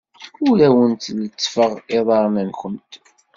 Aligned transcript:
Ur 0.47 0.57
awent-lettfeɣ 0.67 1.71
iḍarren-nwent. 1.97 2.91